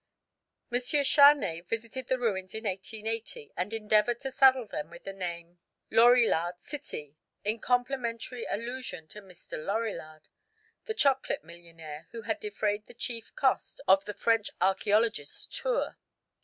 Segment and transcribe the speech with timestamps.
[0.71, 0.79] M.
[0.79, 5.59] Charnay visited the ruins in 1880, and endeavoured to saddle them with the name
[5.91, 9.63] "Lorillard City," in complimentary allusion to Mr.
[9.63, 10.27] Lorillard,
[10.85, 15.97] the chocolate millionaire who had defrayed the chief cost of the French archæologist's tour.